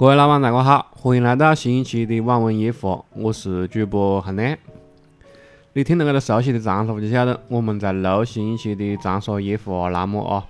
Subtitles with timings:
[0.00, 4.56] 各位老板，大家好，欢迎来到新一期的网文夜话，我是主播汉亮。
[5.74, 10.46] 你听到这个熟悉的长沙话，就晓得我们在录新一期的长沙夜话栏目啊。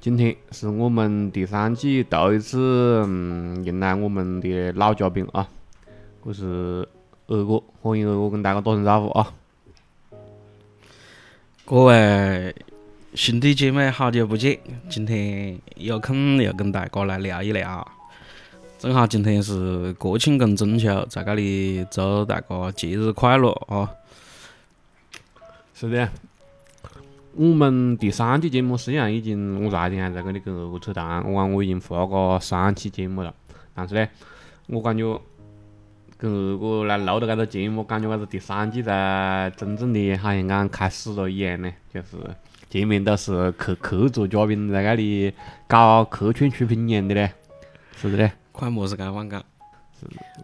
[0.00, 5.46] 今天是我们第三季头一次嗯迎来我们的老嘉宾啊，
[6.24, 6.88] 我是
[7.28, 9.32] 二哥，欢迎二哥跟大家打声招呼啊。
[11.64, 12.52] 各位
[13.14, 14.58] 兄弟姐妹，好久不见！
[14.88, 17.86] 今天有空又跟大家来聊一聊。
[18.78, 23.90] 正好今天是国庆跟中秋，在这里祝大家节日快乐啊！
[25.74, 26.08] 是的，
[27.34, 33.34] 我们第三期节目实际上已经，我昨天还在跟你跟二哥扯淡，我讲我已经发过三期节目了，
[33.74, 34.08] 但是呢，
[34.68, 35.20] 我感觉
[36.16, 42.16] 跟二哥来录的这个节目，感觉这是第三季才真正的好像讲开始了一样呢，就是
[42.70, 45.32] 前面都是客客座嘉宾在这里
[45.66, 47.32] 搞客串出品一样的嘞，
[47.96, 48.30] 是的嘞。
[48.58, 49.40] 快么子干饭干，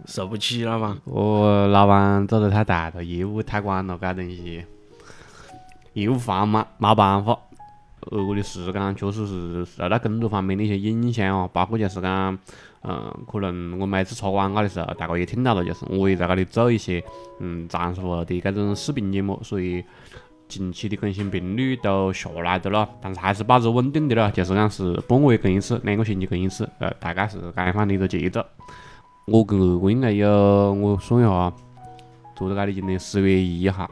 [0.07, 0.97] 受不起了嘛！
[1.03, 4.65] 我老板做得太大了，业务太广了，搿东西
[5.95, 7.37] 业务繁忙，没办法。
[8.13, 12.39] 而我的时间确实是受到工作方面的一些影响哦，包括就是讲，
[12.85, 17.03] 嗯，可能我每次插广告的时候，大家也听到了，就是我也在搿里做一些，
[17.41, 19.83] 嗯，长沙话的搿种视频节目，所以
[20.47, 28.45] 近期的更新频率都下来的了，但是还是保持稳定的了，就是讲是半个月更一次，两个星期更一次，呃，大概是这样的一个节奏。
[29.27, 30.29] 我跟二哥应该有，
[30.75, 31.53] 我算一下，
[32.37, 33.91] 做到搿里今年十月一号，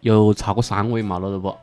[0.00, 1.56] 有超过三个月冇录了不？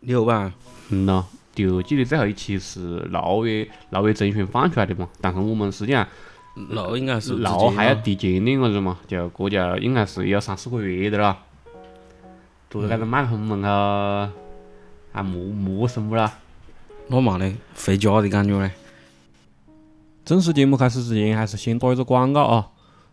[0.00, 0.52] 有吧？
[0.90, 6.06] 嗯咯，第二季的最后一期是六月六月中旬放出来的嘛，但是我们实际上
[6.54, 11.38] 六应该是六还要提前点个子嘛，就搿就应该是有三四个月的了。
[12.72, 13.68] 坐在那个麦克风门口，
[15.12, 16.32] 还陌陌生不啦？
[17.08, 18.70] 那嘛嘞，回家的感觉嘞。
[20.24, 22.70] 正式节目开始之前，还是先打一个广告啊！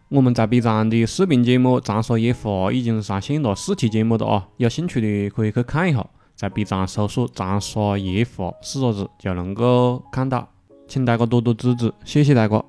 [0.07, 10.47] 我们在 B 站的视频节目《长沙夜话》已经上线了四期节目了啊，有兴趣的可以去看一下，在 B 站搜索“长沙夜话”四个字就能够看到，
[10.87, 12.63] 请大家多多支持，谢谢大家。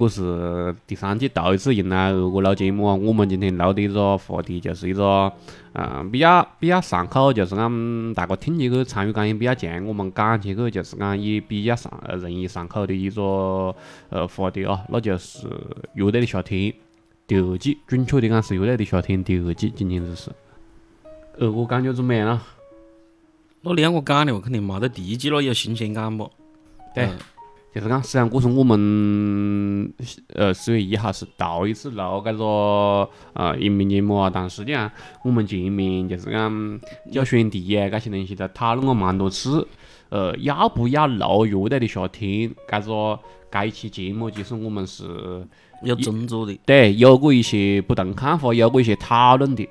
[0.00, 2.94] 我是第三季头一次迎来二哥录节目啊！
[2.94, 5.30] 我们今天录的一个话题就是一个，
[5.74, 13.76] 嗯，比较比较上口，就是讲大家听起去参与感也比较强，我们讲起去就是讲也比较上容易上口的一个
[14.08, 15.46] 呃话题啊，那就是
[15.92, 16.58] 《乐队的夏天》
[17.26, 20.30] 第二季，准确的讲是《乐队的夏天》第二季，今天就是。
[21.38, 22.42] 二哥感觉怎么样啊？
[23.60, 26.30] 那两个讲的话，肯定没得第一季了有新鲜感不？
[26.94, 27.06] 对。
[27.72, 29.92] 就是讲，实际上我说我们
[30.34, 34.90] 呃十月一号是头一次录搿个呃音频节目啊，但实际上
[35.22, 36.80] 我们前面就是讲
[37.12, 39.64] 就选题啊，搿些东西都讨论过蛮多次，
[40.08, 43.20] 呃，要不要录乐队的夏天搿个
[43.52, 45.04] 搿一期节目，其实我们是
[45.84, 49.68] 有斟酌的，对，有过一些不同看法，有过一些讨论的，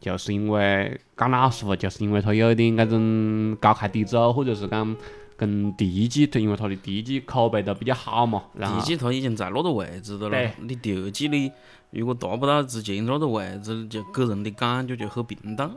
[0.00, 4.96] 就是因为讲老实话，就是因为它有点那种高开低走，或者是讲。
[5.36, 10.50] 跟第一季，因为它的第一季口碑都比较好嘛，然后第一季它已经在那个位置的了。
[10.60, 11.50] 你第二季你
[11.90, 15.70] 如果达不到之前那个位置，就给人的感觉就很平淡。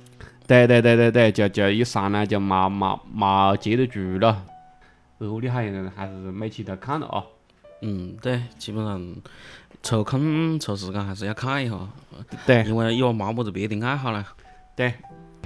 [0.46, 4.46] 对对对对对，就就一上来就没没没接得住了。
[5.20, 7.24] 二你好像还是每期都看了啊？
[7.82, 9.16] 嗯，对，基本上
[9.84, 11.78] 抽空抽时间还是要看一下。
[12.46, 14.26] 对，因为也没么子别的爱好了。
[14.76, 14.94] 对，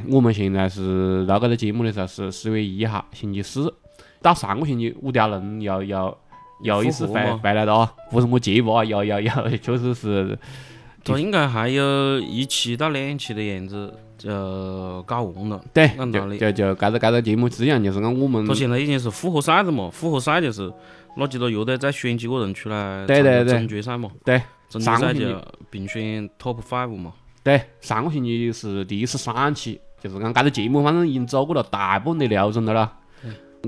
[0.08, 3.74] 我们现在是录搿个节目的时候是十月一号，星期四。
[4.22, 6.18] 到上个星期，五条人又又
[6.64, 7.94] 又一次回回来了啊！
[8.12, 10.38] 不是我结巴啊，又又又确实是。
[11.04, 15.60] 他应该还有一期到两期的样子就搞完了。
[15.74, 18.46] 对，就就就搿个搿个节目，实际上就是讲我们。
[18.46, 19.90] 他现在已经是复活赛了嘛？
[19.92, 20.72] 复活赛就是
[21.18, 24.12] 那几个乐队再选几个人出来对对对总决赛嘛？
[24.24, 25.26] 对，总决赛就
[25.72, 27.14] 评选 top five 嘛？
[27.42, 32.94] 对，上个星期是第一十三期，就是讲搿个节目，反正已经走过了大部分的流程了啦。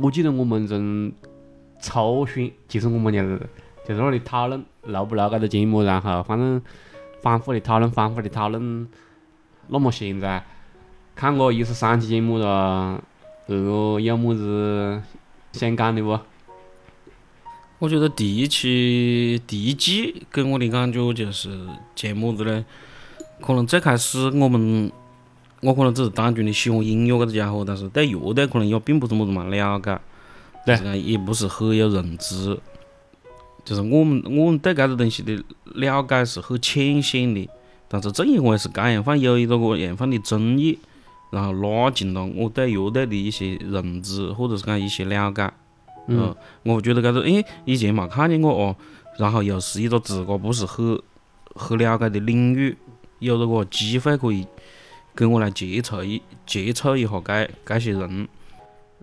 [0.01, 1.11] 我记得我们从
[1.79, 3.37] 初选，其实我们就是
[3.87, 6.61] 就在那里讨论录不录搿个节目，然后反正
[7.21, 8.87] 反复的讨论，反复的讨论。
[9.67, 10.43] 那么现在
[11.15, 13.01] 看过一十三期节目了，
[13.47, 15.01] 二哥有么子
[15.51, 16.19] 想讲的不？
[17.79, 22.65] 我觉得第一期第一季给我的感觉就是像么子呢？
[23.41, 24.91] 可能最开始我们。
[25.63, 29.97] 我可能只是单纯的喜欢音乐搿个家伙，但是对乐队可能也并不是么怎么了解，
[30.67, 32.59] 就是讲也不是很有认知。
[33.63, 35.41] 就是我们我们对搿个东西的
[35.75, 37.49] 了解是很浅显的，
[37.87, 40.77] 但是正因为是搿样放有一个个样放的争议，
[41.31, 45.49] 然后拉近了我对乐队的一些认知或者是讲一些了解。
[46.07, 48.75] 嗯，我觉得搿个，哎，以前冇看见过哦，
[49.17, 51.01] 然后又是一个自个不是很
[51.55, 52.77] 很了解的领域，
[53.19, 54.45] 有这个机会可以
[55.15, 58.27] 跟我来接触一接触一下该该些人，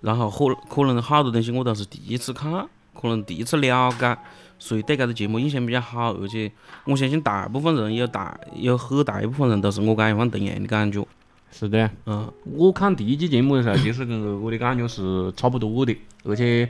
[0.02, 2.52] 然后可可能好多东西我都是第一次看，
[3.00, 4.16] 可能第一次了解，
[4.58, 6.50] 所以对搿个节目印象比较好，而且
[6.84, 11.06] 我相信大部分人有大有很大一部分人都是我跟一方同样的感觉。
[11.52, 16.68] 是的，嗯，我看第一季节目的时候，其实跟二哥的感觉是差不多的，而且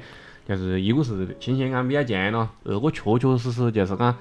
[0.48, 4.16] 就是一个是新鲜感比较强咯，二个确确实实就是讲，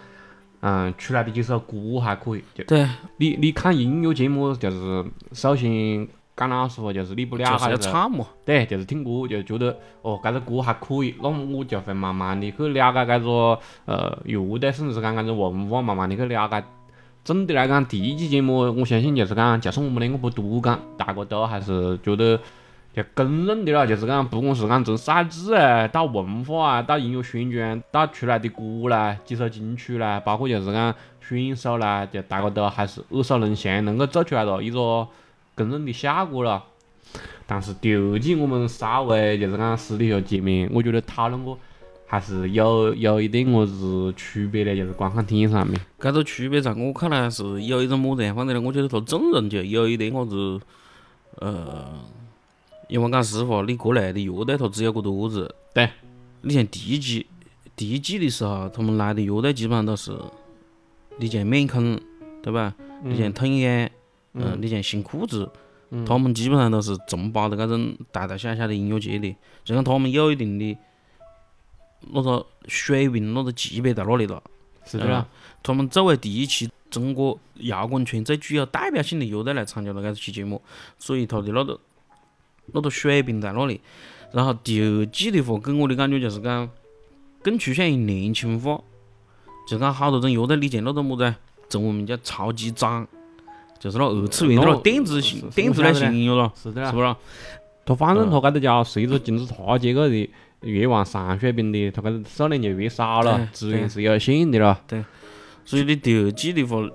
[0.62, 2.44] 嗯，出来的几首歌还可以。
[2.54, 8.26] 就对，你你看音乐节目，就是首先讲老实话，就是你不了就是要唱嘛。
[8.46, 16.64] 对，就是听歌就觉得哦，搿个歌还可以，那么我就会慢慢的去了解搿个呃乐队，甚至是讲搿个文化，慢慢的去了解。
[17.24, 22.40] 总的来讲，第一季节目，我相信就是讲，就算我们两个不多讲，大家都还是觉得
[22.94, 35.08] 就公认的了，就是讲，不管是讲从赛制啊，到文化啊，到音乐宣传，到出来的歌啦，几首金曲啦，包括就是讲选手啦，就大家都还是耳熟能详，能够做出来了一个
[35.56, 36.64] 公认的效果了。
[37.46, 41.58] 但是第二季我们稍微就是讲私底下见面，我觉得讨论过
[42.08, 45.80] 还是有有一点么子区别的，就是观看体验上面。
[46.00, 48.60] 搿个区别在我看来是有一种么子样方的呢？
[48.60, 50.60] 我觉得他阵容就有一点么子，
[51.40, 51.86] 呃，
[52.90, 55.56] 因为讲实话，你过来的乐队他只有个多子。
[55.74, 55.90] 对。
[56.42, 57.26] 你像第一季，
[57.76, 60.18] 第一季的时候，他们来的乐队基本上都是，
[61.18, 62.00] 你像面孔，
[62.42, 62.74] 对吧？
[63.04, 63.90] 你像痛仰，
[64.34, 65.50] 嗯，你像新裤子，
[66.06, 70.78] 他们基本上都是承包的搿种大大小小的音乐节的，就讲他们有一定的
[72.12, 74.42] 那个水平、那个级别在那里了。
[74.86, 75.28] 是的啦，
[75.62, 80.62] 他们作为第一期中国摇滚圈最具有代表性的乐队来参加了搿期节目，
[80.98, 81.80] 所以他的那个
[82.74, 83.80] 那个水平在那里。
[84.32, 86.70] 然后第二季的话，给我的感觉就是讲
[87.42, 88.80] 更趋向于年轻化，
[89.68, 91.36] 就讲好多种乐队，你像那种么子啊，
[91.68, 93.08] 中文名叫超级掌，
[93.80, 96.96] 就是那二次元的那种电子型电子类型音乐咯，是的啦是。
[96.96, 97.18] 不咯？
[97.86, 100.30] 他反正他搿个家是一个金字塔结构的，
[100.62, 104.80] 越往上水平的，他搿个数量就越少了，资源是有限的了。
[105.66, 106.88] 所以你第二季的话，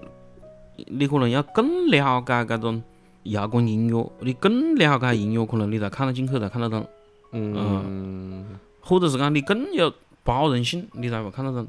[0.86, 2.80] 你可能要更了解搿种
[3.24, 6.86] 摇滚音乐，你更了解音乐，可能你才看得进去，才看得懂。
[7.32, 8.44] 嗯，
[8.80, 9.92] 或者是讲你更有
[10.22, 11.66] 包容性，你才会看得懂。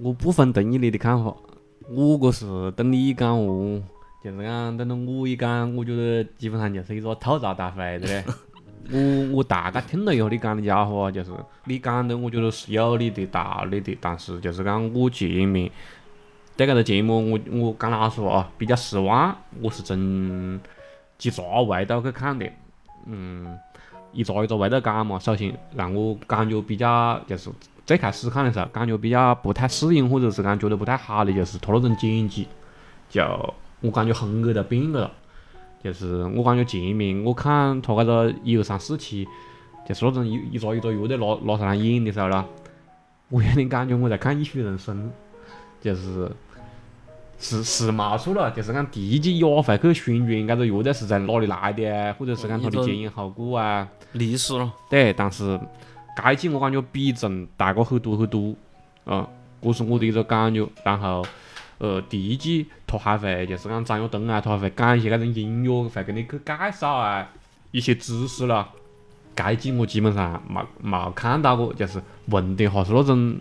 [0.00, 1.34] 我部分同意你的看法，
[1.88, 3.80] 我个是等你一讲哦，
[4.22, 8.24] 就是讲等到我一讲，我觉得基本上就是一个吐槽大会的嘞。
[8.88, 11.30] 我我大概听了以后你讲的家伙，就是
[11.64, 15.70] 你讲的，我觉得是有你的道理的，但是就是讲我前面
[16.56, 20.60] 对搿个节目，我我讲老实话啊，比较失望，我是从
[21.18, 22.46] 几个维度去看的，
[23.06, 23.58] 嗯，
[24.12, 25.18] 一个一个维度讲嘛。
[25.18, 27.50] 首先让我感觉比较就是
[27.84, 32.48] 最开始看的时候，感觉比较不太适应，或者是讲觉得不太好的，就是他那种剪辑，
[33.08, 33.22] 就
[33.80, 35.12] 我感觉风格都变个了。
[35.84, 39.24] 就是我感觉前面我看他搿个一二三四期，
[39.86, 42.44] 就是那种一一个一个乐队拿拿上来演的时候啦，
[43.28, 45.08] 我有点感觉我在看《艺术人生》，
[45.84, 46.28] 就是
[47.38, 53.88] 是是冒出了，就是讲第一季也会去宣传搿个乐队是在哪里来的啊，或者是讲它的前因后果啊。
[54.12, 55.60] 历史咯，对，但是
[56.32, 58.54] 一季我感觉比重大个很多很多，
[59.04, 59.26] 嗯，
[59.60, 60.66] 这是我的一个感觉。
[60.82, 61.22] 然后，
[61.76, 67.28] 呃，第一季他还会就是讲张亚东啊，他还会讲一些搿种音乐，会给你去介绍啊
[67.72, 68.66] 一些知识了。
[69.34, 73.36] 该季我基本上冇冇看到过，就是问的哈是那种，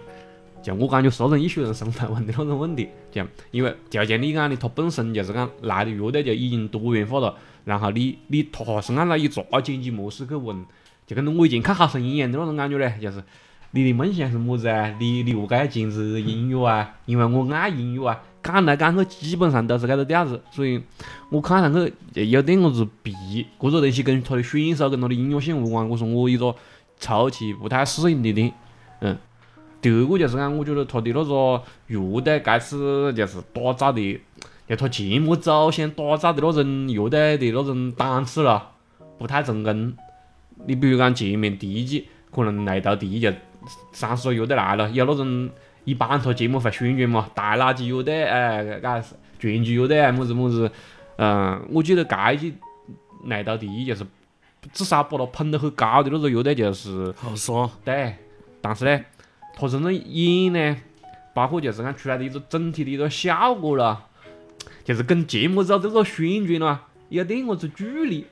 [0.65, 10.65] 就我感觉是那种艺术人生来问的那种问题，就因为就像你讲的，他本身就是讲来的乐队就已经多元化了，然后你你他是按照一个剪辑模式去问，
[11.05, 13.23] 就跟我以前看好声音一样的那种感觉嘞，就是
[13.69, 14.91] 你的梦想是么子啊？
[14.99, 16.95] 你你何解要坚持音乐啊？
[17.05, 20.81] 因为我爱音乐啊，讲来讲去基本上都是搿个调子，所以
[21.29, 23.13] 我看上去就有点么子皮，
[23.59, 26.55] 搿个东西跟他的选手跟他的音乐性无关，我说我一个
[26.99, 28.51] 初期不太适应的点，
[29.01, 29.15] 嗯。
[29.85, 34.19] 第二个就是讲，我觉得他的那个乐队开始就是打造的，
[34.67, 38.71] 就他节目走向打造的那种乐队的那种档次了，
[39.19, 39.93] 不太成功。
[40.65, 43.31] 你比如讲前面第一季，可能来到第一就
[43.91, 45.47] 三十个乐队来了，有那种
[45.83, 50.71] 一般他节目会宣传嘛，大垃圾乐队，哎，搿是全剧乐队啊，么子么子。
[51.17, 52.55] 嗯，我记得这一季
[53.25, 54.03] 来到第一就是
[54.73, 57.69] 至少把他捧得很高的那个乐队就是好耍。
[57.83, 58.15] 对，
[58.59, 58.99] 但是呢，
[59.55, 60.77] 他这种演呢，
[61.33, 64.07] 包括就是讲出来的一个整体的一个效果了，
[64.83, 68.25] 就是跟节目组这个宣传咯，有点么子距离。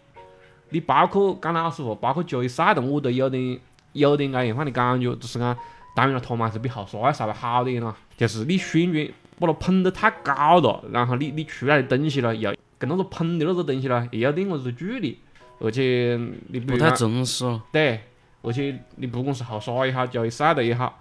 [0.70, 3.60] 你包括讲老实话，包括 Joy Side 我都有点
[3.94, 5.56] 有点安逸放的感觉，只是讲
[5.96, 7.96] 当然了，他们还是比后沙要稍微好点咯。
[8.18, 15.20] 就是你选角把它捧得太高了，然后你你出来的东西呢，又跟那个捧的那个东西呢，又有点么子距离，
[15.60, 17.62] 而且你不太真实了。
[17.72, 18.02] 对，
[18.42, 21.00] 而且你不管是后沙也好，交易赛的也好，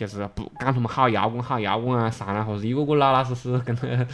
[0.00, 4.06] 就是不讲他们好摇滚好摇滚啊，上来或是一个个老老实实跟那，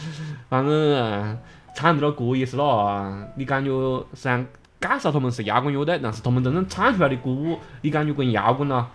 [0.49, 1.37] 反正啊
[1.73, 3.71] 唱的那歌也是咯，你感觉
[4.13, 4.45] 虽然
[4.81, 8.85] 介绍他们是摇滚乐队，但是他们真正唱出来的歌，你感觉跟摇滚咯，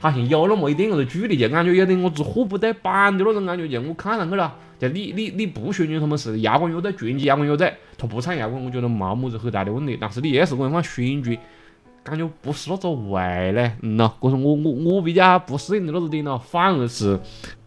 [0.00, 4.52] 好像有那么一点个距离，就感觉有点我子货不对版的那种感觉，就我看上去了。
[4.76, 9.96] 就你你你不宣传他们是摇滚乐队，传奇摇滚乐队，他不唱摇滚，我觉得没么子很大的问题。
[10.00, 11.38] 但是你越是这样放宣传，
[12.02, 17.18] 感觉不是那个味嘞，嗯咯，这是我我我比较不适应的那个点咯，反而是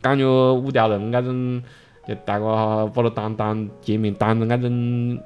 [0.01, 1.61] 感觉五条人那种，
[2.07, 2.45] 就大家
[2.87, 5.19] 把它当当节目当成那种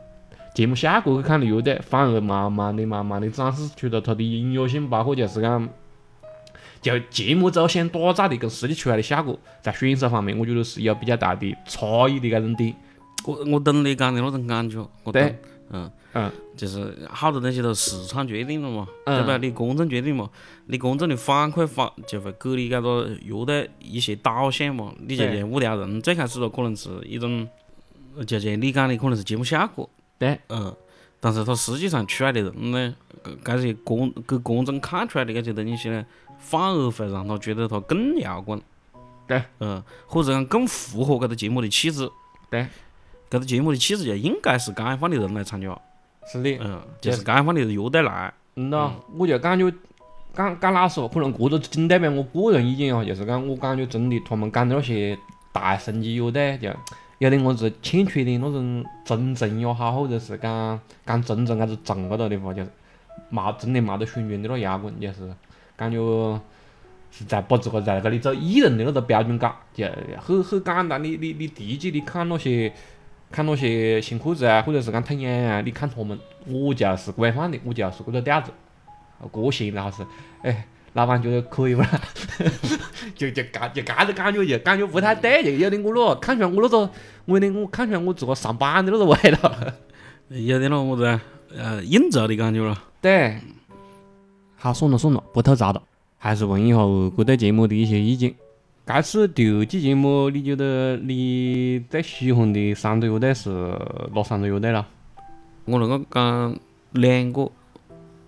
[0.53, 5.69] 节目效果去看的乐队，反而慢慢的、慢慢的展示出了它的音乐性，包括就是讲，
[6.81, 12.75] 就节目组想打造的跟实际出来的效果，在选手方面，我觉得是有比较大的差异的那种点。
[13.25, 15.35] 我我懂你讲的那种感觉，我懂对。
[15.69, 19.19] 嗯，嗯，就是好多东西都市场决定了嘛，嗯。
[19.19, 19.37] 对吧？
[19.37, 20.27] 你公众决定嘛，
[20.65, 24.91] 你公众的反馈反就会给你搿个乐队一些导向嘛。
[24.99, 27.47] 你就对像五条人最开始咯，可能是一种，
[28.15, 30.75] 呃就像你讲的，可能是节目效果，对，嗯，
[31.19, 36.03] 但是他实际上出来的人呢，搿搿些观给观众看出来的搿些东西呢，
[36.39, 38.59] 反而会让他觉得他更摇滚，
[39.27, 42.09] 对，嗯，或者讲更符合搿个节目的气质，
[42.49, 42.61] 对，
[43.29, 45.79] 搿个节目的气质就应该是干放的人来参加，
[46.31, 46.57] 是的。
[46.61, 49.71] 嗯，就是干放的乐队来，嗯咯，我就感觉
[50.35, 55.17] 讲讲老实话，可能这个仅代表我个人意见啊，就是讲我感觉真的他们讲的那些
[55.53, 56.69] 大神级乐队，就
[57.19, 62.69] 有点么子欠缺的那种真诚也好，或者是讲讲真正伢子重个头的话，就是
[63.31, 65.33] 冇真的冇得宣传的那摇滚，就是
[65.75, 65.97] 感觉
[67.09, 69.85] 是在把自个在搿里走艺人的那个标准搞，就
[70.19, 71.03] 很很简单。
[71.03, 72.73] 你你你第一季你看那些。
[73.31, 78.51] 看那些新裤子啊，或者是讲太阳啊，你看他们，我就是规范的，我就是这个调子，
[79.31, 80.05] 个性然后是，
[80.41, 82.01] 哎，老板觉得可以不啦？
[83.15, 86.89] 就就感就搿个感觉就感觉不太对，就有点我咯看出来我那个，
[87.25, 89.51] 我有点我看出来我自个上班的那个味道。
[90.29, 91.21] 有点那么子啊
[91.55, 92.77] 呃应酬的感觉了。
[93.01, 93.37] 对，
[94.55, 95.81] 好，算了算了，不吐槽了，
[96.17, 96.77] 还是问一下
[97.17, 98.33] 这对节目的一些意见。
[98.87, 103.49] 这次第二季节目，你觉得你最喜欢的三支乐队是
[104.13, 104.87] 哪三支乐队了？
[105.65, 106.57] 我能够讲
[106.93, 107.51] 两个，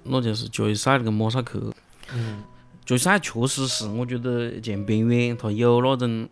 [0.04, 1.74] 那就是决赛跟马赛克。
[2.14, 2.44] 嗯。
[2.86, 6.28] 决赛确实是，我觉得像边远，他有那种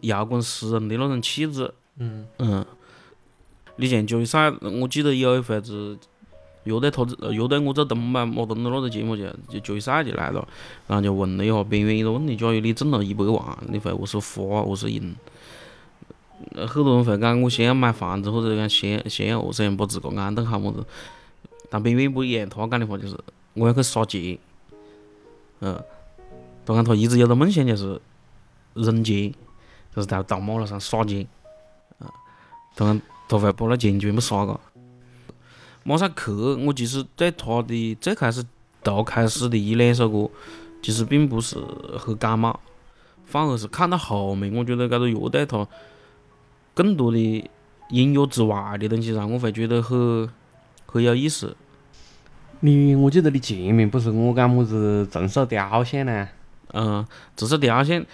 [0.00, 1.72] 摇滚诗人的那种气质。
[1.98, 2.26] 嗯。
[2.40, 2.66] 嗯。
[3.76, 5.96] 你像决赛，我记得有一回子
[6.64, 10.46] 乐队他呃乐队我走东吧，马东的那个节目就就决赛就来了，
[10.86, 15.14] 然后就问了一下边缘一个问题：假如你中了一百万，你会何是花，何是赢？
[16.56, 20.84] 很多人会讲我先要买房子，或者讲先先要何是样把自个安顿好么子。
[21.70, 23.16] 但边缘不一样，他讲的话就是
[23.54, 24.38] 我要去杀劫。
[25.60, 25.80] 嗯，
[26.66, 28.00] 他讲他一直有个梦想就是
[28.74, 29.32] 人杰，
[29.94, 31.26] 就是在大马路上耍劫。
[31.98, 32.06] 啊，
[32.76, 34.60] 他讲他会把那钱全部杀个。
[35.84, 38.44] 马赛克，我其实对他的最开始
[38.82, 40.30] 头开始的一两首歌，
[40.82, 41.56] 其实并不是
[41.98, 42.58] 很感冒，
[43.26, 45.66] 反而是看到后面，我觉得搿个乐队它
[46.74, 47.50] 更多的
[47.90, 50.28] 音乐之外的东西，让我会觉得很
[50.86, 51.56] 很有意思。
[52.60, 56.28] 你我记得你前面不是跟我讲么子城市雕像呢？
[56.72, 57.04] 嗯，
[57.36, 58.04] 城市雕像，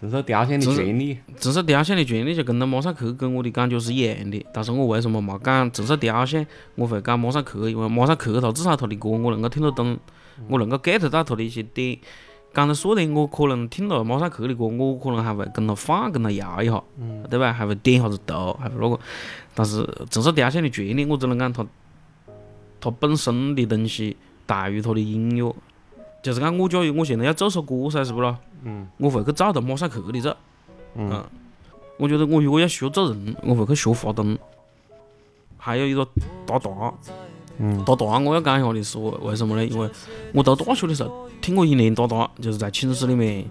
[0.00, 1.18] 承受雕像的权利。
[1.38, 6.44] 这首雕像的权利就跟到马赛克跟我的感觉是一样的，但是我为什么没讲这首雕像？
[6.74, 9.96] 我会讲马赛克，因为马赛克他至少他的歌我能够听得懂，
[10.48, 11.98] 我能够 get 到他的一些点。
[12.52, 16.80] 讲得说的，我可能听了马赛克的歌，我可能还会跟他放，跟他摇一下，
[17.28, 17.52] 对吧？
[17.52, 18.98] 还会点下子头，还会那个。
[19.54, 21.66] 但是这首雕像的权利，我只能讲他，
[22.80, 25.54] 他本身的东西大于他的音乐。
[26.24, 28.34] 就是讲我假如我现在要做首歌噻，是不咯？
[28.64, 30.34] 嗯我会去照到马赛克的做。
[30.96, 31.22] 嗯
[31.98, 34.36] 我觉得我如果要学做人，我会去学花灯。
[35.58, 36.02] 还有一个
[36.46, 36.94] 达达，
[37.58, 39.66] 嗯达达我要讲一下的是为为什么呢？
[39.66, 39.88] 因为
[40.32, 43.44] 我读大学的时候听过一年达达，就是在寝室里面，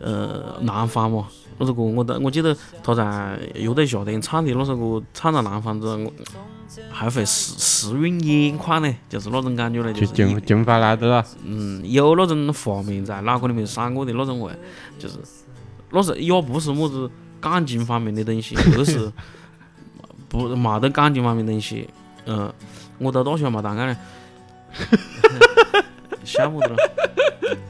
[0.00, 1.26] 呃，南方嘛，
[1.58, 6.12] 那首歌我都我记得他在乐队夏天唱的那首歌，唱到南方之后，我
[6.90, 11.24] 还会时时晕眼眶呢，就是那种感觉呢，就就是金金发来的了。
[11.44, 14.52] 嗯，有那种画面在脑壳里面闪过的那种味，
[14.98, 15.16] 就是
[15.90, 19.12] 那是也不是么子感情方面的东西，而是
[20.28, 21.88] 不没得感情方面的东西。
[22.24, 22.50] 嗯，
[22.98, 23.96] 我读大学没谈恋爱，
[26.24, 26.76] 晓不得了。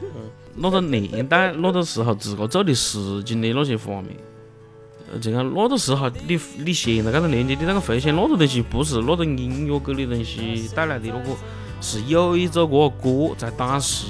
[0.03, 4.11] 嗯，那个年代，那个时候自个做的事情的那些画面，
[5.13, 11.37] 呃，就讲那个时候你你现在这个年纪，你那个回想那个东西不是那个音乐给的东西带来的那个，
[11.81, 14.07] 是有一首个歌在当时，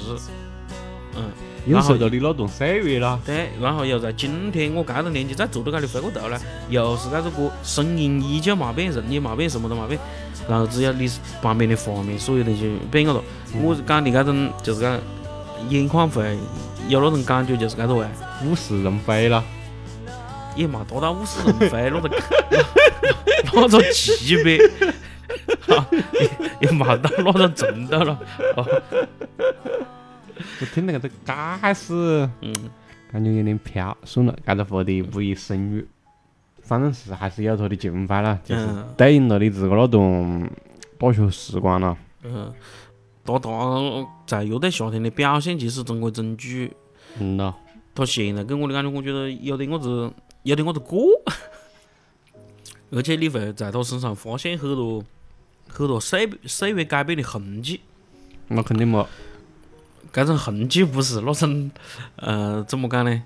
[1.15, 1.23] 嗯。
[1.65, 3.17] 又受到你那段岁月了。
[3.25, 6.37] 对，然后又在今天我搿个年纪再坐到这里回过头来，
[6.69, 9.97] 又是搿首歌，声音依旧没变，人也没变，什么都没变。
[10.45, 11.09] 然后只要你
[11.41, 13.23] 旁边的画面，所有东西变个了。
[13.61, 14.99] 我讲的这种就是讲，
[15.69, 16.37] 眼眶会
[16.87, 18.07] 有那种感觉，就是搿个 way。
[18.45, 19.43] 物是人非了，
[20.55, 22.09] 也没达到物是人非那个
[23.53, 26.29] 那种级别，也
[26.67, 28.19] 也没到那种程度了。
[30.59, 31.93] 我听那个这开始，
[32.41, 32.53] 嗯，
[33.11, 35.83] 感觉有点飘，算了，搿个话题不宜深入。
[36.61, 38.67] 反正是还是有它的情怀了，就是
[38.97, 40.49] 对应了你自个那段
[40.97, 41.97] 大学时光了。
[42.23, 42.53] 嗯，
[43.25, 46.71] 他他在乐队夏天的表现其实中规中矩。
[47.19, 47.55] 嗯咯。
[47.95, 50.11] 他现在给我的感觉，我觉得有点我子，
[50.43, 50.99] 有点我子过。
[52.91, 55.03] 而且你会在他身上发现很多
[55.67, 57.81] 很多岁岁月改变的痕迹。
[58.47, 59.07] 那肯定没。
[60.11, 61.71] 这种痕迹不是那种，
[62.17, 63.23] 呃，怎么讲呢？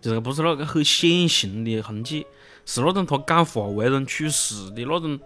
[0.00, 2.26] 就是不是那个很显形的痕迹，
[2.66, 5.18] 是那种他讲话为人处事的那种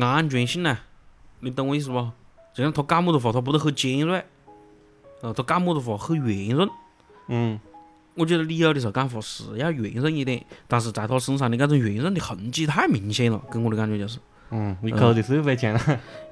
[0.00, 0.78] 安全性呢？
[1.40, 2.10] 你懂我意思不？
[2.54, 4.24] 就像他讲么子话，他不得很尖锐，
[5.20, 6.68] 呃，他讲么子话很圆润。
[7.28, 7.60] 嗯。
[8.14, 14.18] 我觉得你有的时候讲话是要圆润一点，但是在他身上的那种圆润的痕迹太明显了，给我的感觉就是。
[14.50, 15.76] 嗯，你口的社会强。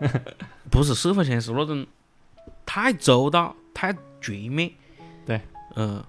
[0.71, 1.85] 不是社会钱，是那种
[2.65, 3.55] 太周到。
[3.75, 4.71] 太全面，
[5.25, 5.41] 对，
[5.77, 6.05] 嗯，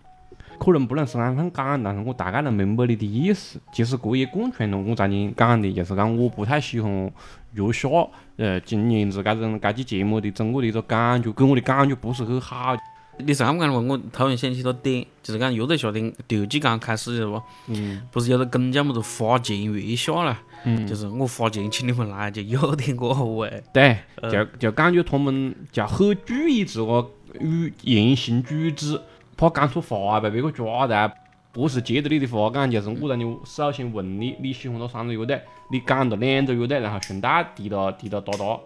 [0.63, 3.59] 可能不能是俺很讲，但是我大概能明白你的意思。
[3.73, 7.11] 其实这也贯穿了我昨天讲的，就是讲我不太喜欢
[7.51, 7.89] 月下，
[8.37, 12.77] 呃，今年子搿种搿期节目的整个的一个感觉，给我的感觉不是很好。
[13.17, 17.41] 你上讲的话，我突然想起个点，就是讲乐队夏天第二季刚开始是不？
[17.67, 18.01] 嗯。
[18.09, 20.39] 不是有个梗叫么子花前月下了？
[20.63, 20.87] 嗯。
[20.87, 23.61] 就是我花钱请你们来，就有点个味。
[23.73, 23.97] 对，
[24.31, 27.11] 就就感觉他们就很注意自个。
[27.39, 29.01] 语言行举止，
[29.49, 31.11] 怕讲错话被别个抓到。
[31.51, 38.59] 不是接着你的话讲，就是我让你首先问你你喜欢哪三支乐队，你讲了两支乐队，然后顺带提到提到哒哒。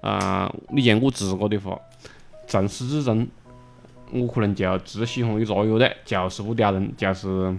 [0.00, 1.76] 啊，你像我自个的话，
[2.46, 3.26] 从始至终，
[4.12, 7.58] 我可能就只喜欢一支乐队，就是五条人，就是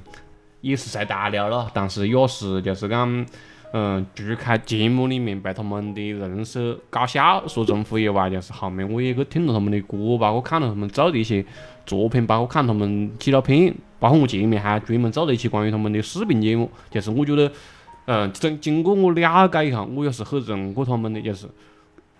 [0.61, 3.25] 也是在大陆了，但是也是就是讲。
[3.73, 11.45] 嗯，除开节目里面被他们的人设搞笑所征服以外，就是后面我也去听了他们的歌，包括看了他们做的一些
[11.85, 16.69] 作品，包括看他们纪录片，包括我前面还专门做了一期关于他们的视频节目。
[16.89, 17.49] 就是我觉得，
[18.07, 21.47] 嗯，经经过我了解以后，我也是很认可他们的，就是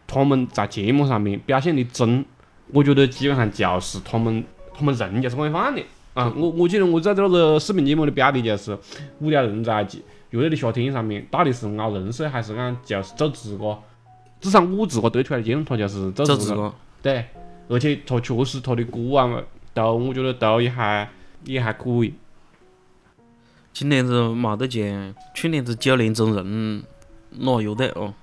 [0.08, 2.24] 他们在节目上面表现的真，
[2.72, 4.42] 我觉得基本上就是他们
[4.74, 5.82] 他们人就是这样放的。
[6.14, 8.78] 啊，我我记得我在这个视频节目的标题就是
[9.20, 10.02] 五条人在一起。
[10.32, 13.78] 乐队的夏天上面到底是熬人设还是讲就是做自个？
[14.40, 16.74] 至少我自个得出来的结论，他就是做自个。
[17.02, 17.26] 对，
[17.68, 21.08] 而且他确实他的歌啊，都我觉得都也还
[21.46, 22.14] 也还可以。
[23.74, 26.84] 今年子没得见，去年子九年真人
[27.32, 28.14] 哪乐队哦？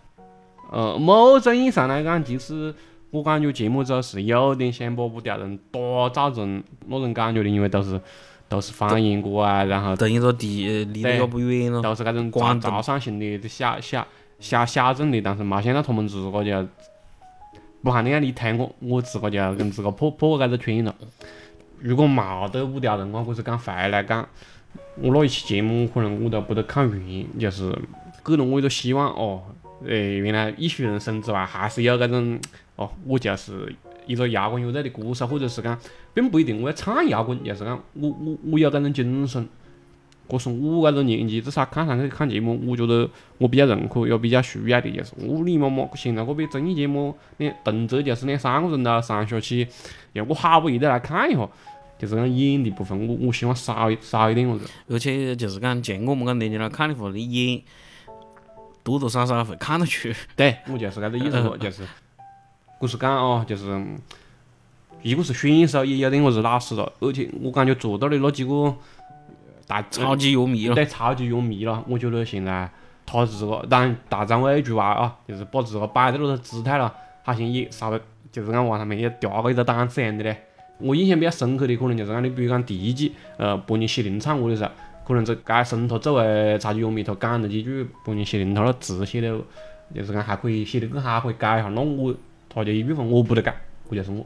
[0.73, 2.75] 呃，某种意义上来讲，其实
[3.11, 8.01] 我感觉节目组是有点想把五条人打造成那种感觉的，因为都是。
[8.49, 14.07] 都是方言歌啊，然后等于说地离得也不远了，都是搿种广潮汕型的小小
[14.41, 16.67] 小小镇的，但是没想到他们自个就
[17.83, 20.95] 不喊你看你推我，我自个就跟自个破破搿个圈了。
[21.81, 24.27] 如果冇得五条人，我或者讲回来讲，
[24.97, 27.71] 我那一期节目可能我都不得看完，就是
[28.25, 29.43] 给了我一个希望哦，
[29.87, 32.41] 诶，原来艺术人生之外还是有搿种
[32.77, 33.77] 哦，我就是。
[34.09, 35.79] 一个摇滚乐队的歌手，或者是讲，
[36.13, 39.49] 并不一定我要唱摇滚，就是讲我我我有搿种精神。
[40.31, 49.67] 这是我搿个年纪，至少看上去看节目，我觉得我比较认可，也比较需要的，就是我你妈妈现在这边综艺节目，两动辄就是两三个人了，上下去，
[50.13, 51.49] 要我好不容易得来看一下，
[51.99, 54.67] 就是讲演的部分，我我希望少少一点子。
[54.89, 57.63] 而且就是讲，像我们搿年纪来看的话，你演
[58.83, 60.11] 多多少少会看得出。
[60.37, 61.85] 对，我就是搿个意思，就是。
[62.79, 63.81] 不是讲哦，就是
[65.03, 68.75] 一个是选手也有点我子老实了，而且我感觉做到的那几个
[69.67, 71.85] 大超级乐迷了，对超级乐迷了。
[71.89, 72.71] 我觉得现在
[73.05, 80.45] 他自个当然大张伟一句话啊，就是把自个摆在那个姿态了，好像也稍微就是讲往上面也调个一个档次样的嘞。
[80.79, 84.71] 我印象比较深刻的可能就是讲你比如讲第一季呃伯尼西林唱歌的时候，
[85.07, 89.37] 可能这该生他作为超级乐迷，他讲了几句柏林西林他那字写的，
[89.95, 91.69] 就是讲还可以写得更好，可以改一下。
[91.71, 92.15] 那我
[92.49, 93.55] 他就一部分我不得干，
[93.91, 94.25] 这就是我。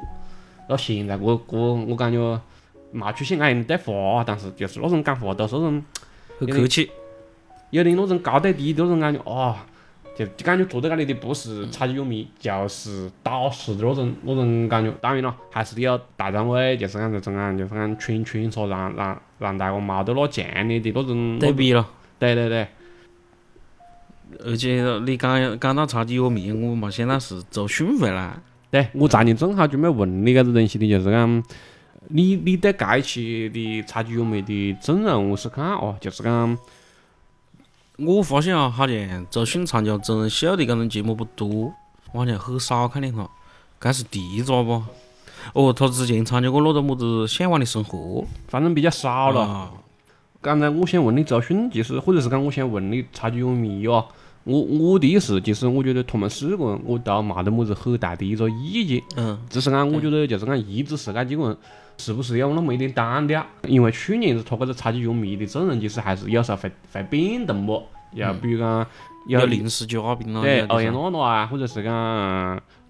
[0.69, 2.41] 到现在我我，我感觉
[2.93, 5.85] 骂出去挨人带话，但是就是那种讲话都是那种
[6.39, 6.91] 很客气。
[7.71, 9.67] 有点那种高对低的那种感觉啊，
[10.17, 14.93] 就就感觉坐在那里的不是超级有迷，就是导师的那种那种感觉。
[15.01, 21.89] 当然了，还是得要大张伟，就是讲这种啊，就是讲群群说让让让大家没得那强烈的那种对比了。
[22.19, 22.69] 对对对。
[24.45, 28.39] 而且你讲讲到超级有迷，我嘛现在是做训回来。
[28.71, 31.43] 对，我昨天正好准备问你搿个东西的，就是讲
[32.09, 36.59] 你你对这一期的超级有迷的阵容我是看哦，就是讲。
[37.99, 41.73] 我发现啊，好像周迅参加真人秀的搿种节目不多，
[42.13, 43.29] 我好像很少看见他。
[43.79, 44.83] 该是第一个不？
[45.53, 47.99] 哦，他之前参加过那个么子《向往的生活》，
[48.49, 49.71] 反正比较少了。
[50.41, 54.05] 刚才我想问你周迅，其实或者是讲我想问你超级有迷哦。
[54.45, 59.03] 我我的意思其实我觉得他们四个人我都没得么子很大的一个意见。
[59.17, 59.39] 嗯。
[59.49, 61.57] 只是讲我觉得就是讲一直是搿几个人，
[61.99, 63.45] 是不是有那么一点单调？
[63.69, 67.83] 因为去年子他搿个超级球迷的阵容其实还是有时候会会变动不？
[68.15, 68.87] 要比如讲
[69.27, 71.93] 有临时嘉宾咯，对，欧阳娜娜啊，或者是讲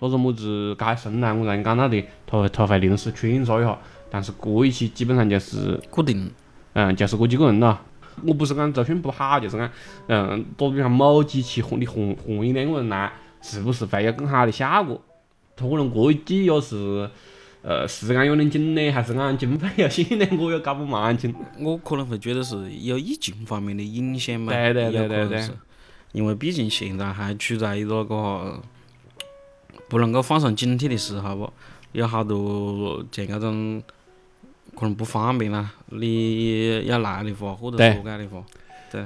[0.00, 3.78] 那个么子盖森呐，我刚才讲到的，他他会临时穿插一下，
[4.10, 6.28] 但是这一期基本上就是固定，
[6.72, 7.78] 嗯，就是这几个人咯。
[8.25, 9.70] 我不是讲周迅不好，就是讲，
[10.07, 11.96] 嗯，打比方某几期换你换
[12.27, 15.01] 换一两个人来，是不是会有更好的效果？
[15.57, 17.11] 他可能过一季又是，
[17.62, 20.29] 呃，时间有点紧嘞，还是讲经费有限嘞？
[20.38, 21.35] 我也搞不蛮清。
[21.59, 25.48] 我可能会觉得是有疫情方面的影响嘛，对对对对对。
[26.12, 28.61] 因为毕竟现在还处在一个个
[29.88, 31.53] 不能够放松警惕的时候不，
[31.92, 33.83] 有好多像搿种。
[34.74, 38.42] 可能不方便啦，你要来的话，或者说改的话，
[38.90, 39.04] 对，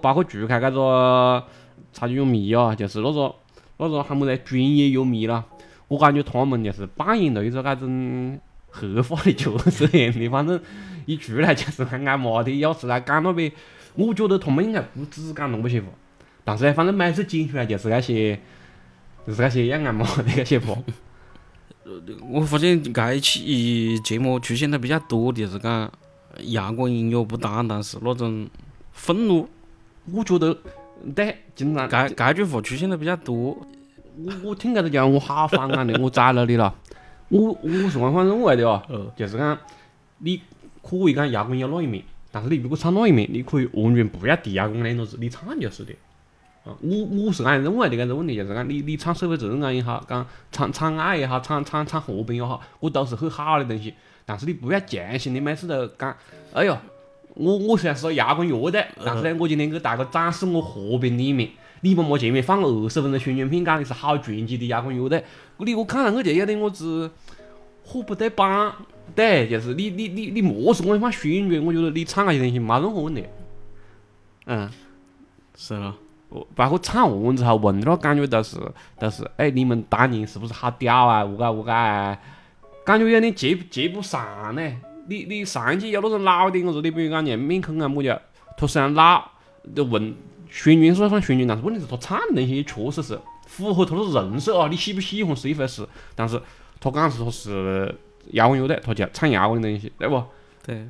[0.00, 1.44] 包括除开搿个
[1.92, 3.34] 超级有迷啊，就是那个
[3.76, 5.44] 那个喊么子专业有迷啦，
[5.88, 10.58] 我感觉他们就是扮演了一个搿种合法的角色样的，反正
[11.04, 13.52] 一出来就是挨骂的，要是来讲那边，
[13.94, 15.88] 我觉得他们应该不止讲那么些话，
[16.42, 18.40] 但是呢，反正每次剪出来就是那些，
[19.26, 20.74] 就是那些要挨骂的那些话。
[22.30, 25.90] 我发现这一期节目出现的比较多，就是讲
[26.44, 28.48] 摇滚音乐不单单是那种
[28.92, 29.48] 愤怒，
[30.12, 30.56] 我觉得
[31.14, 33.58] 对，经常这这句话出现的比较多。
[34.24, 36.74] 我我听这个讲，我好反感的，我宰了你了。
[37.28, 39.58] 我我是反正认为的哦，就是讲
[40.18, 40.40] 你
[40.82, 45.92] 可以讲摇滚有那一面，但是你如果唱那一面，你可以完全不要提摇滚两个字，你唱就是的。
[46.64, 53.92] 啊，我我是这样认为的，搿个问题就是讲，你你唱社会责任感也好，讲唱唱爱也好，唱唱唱和平也好，我都是很好的东西。
[54.24, 56.16] 但是你不要强行的每次都讲，
[56.52, 56.78] 哎哟，
[57.34, 61.50] 我我虽然是个摇滚乐队，但是呢，我今天给大家展示我和平的一面。
[61.80, 65.24] 你们莫前面放二十分钟宣传片，讲的是好传奇的摇滚乐队，
[65.58, 67.10] 你我看上去就有点我子
[67.84, 68.72] 货不对版。
[69.16, 73.24] 对，就是你你你你莫是我放宣传，我觉得你唱那些东西没任何问题。
[74.46, 74.70] 嗯，
[75.56, 75.74] 是
[76.54, 78.56] 包括唱完之后问的那感觉都是
[78.98, 81.24] 都是，哎，你们当年是不是好屌啊？
[81.24, 82.18] 何解何解，
[82.84, 84.62] 感觉有点接接不上呢。
[85.08, 88.22] 你你上一季有那种老点个子你，比如讲像面孔啊么的，
[88.56, 89.22] 他虽然老，
[89.74, 90.14] 就问
[90.48, 94.68] 宣传是算宣传，但是问题是他唱的东西也确实是符合他的人设啊。
[94.68, 96.40] 你喜不喜欢是一回事，但是
[96.80, 97.92] 他讲是说是
[98.30, 100.22] 摇滚乐队，他就唱摇滚的东西，对不？
[100.64, 100.88] 对，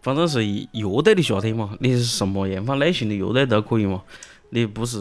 [0.00, 4.02] 反正是乐队的夏天嘛，你是什么样范类型的乐队都可以嘛。
[4.54, 4.98] 你不是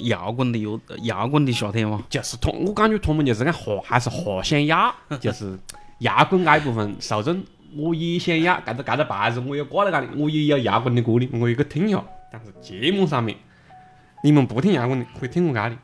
[0.00, 2.04] 摇滚的有摇滚的夏天吗？
[2.10, 5.58] 就是他，我感觉他们就是讲话还是话想要， 就是
[6.00, 7.42] 摇滚那一部分受众
[7.74, 12.04] 我也想要，盖个盖个牌子我也挂在那里，我也有摇滚的歌的，我也去听一下。
[12.30, 13.34] 但是节目上面，
[14.22, 15.76] 你们不听摇滚的可以听我家的。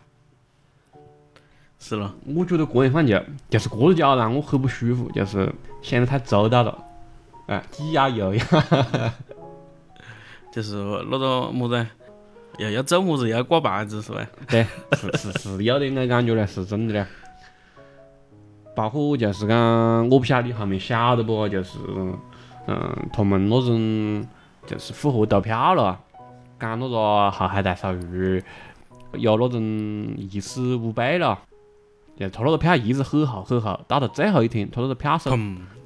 [1.78, 5.50] 是了，我觉得个人反正就就是个脚让我很不舒服，就是
[5.80, 6.84] 显得太周到了，
[7.46, 8.44] 哎，挤压又压，
[10.52, 10.74] 就是
[11.10, 11.86] 那个么子。
[12.58, 14.26] 要要做么子要挂牌子是吧？
[14.48, 17.04] 对，是是是有点那感觉嘞，是真的嘞。
[18.74, 21.48] 包括就是讲，我不晓得你后面晓得不？
[21.48, 21.78] 就是，
[22.66, 24.26] 嗯，他们那种
[24.66, 25.98] 就是复活投票了，
[26.60, 28.42] 讲那个后海大鲨鱼
[29.12, 29.60] 有那种
[30.16, 31.38] 疑似五倍了，
[32.18, 35.30] 就他那个票一直很好很好，到了最后一天，他那个票数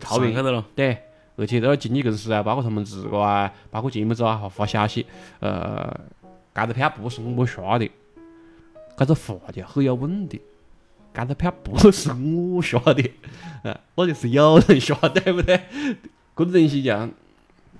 [0.00, 0.64] 超别去了。
[0.74, 0.98] 对，
[1.37, 5.06] 而且那个经纪公司啊，包括他们自个啊，包括节目组啊，还发消息，
[5.38, 5.96] 呃。
[6.54, 7.90] 搿个片不是我下的，
[8.96, 10.40] 搿个话就很有问题。
[11.14, 13.10] 搿个片不是我下的，
[13.64, 15.56] 嗯， 那就是有人下，对不对？
[16.36, 17.08] 搿个东西就，